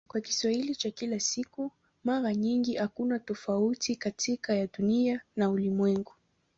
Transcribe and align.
Kwa 0.07 0.21
Kiswahili 0.21 0.75
cha 0.75 0.91
kila 0.91 1.19
siku 1.19 1.71
mara 2.03 2.35
nyingi 2.35 2.75
hakuna 2.75 3.19
tofauti 3.19 3.95
kati 3.95 4.39
ya 4.47 4.67
"Dunia" 4.67 5.21
na 5.35 5.49
"ulimwengu". 5.49 6.13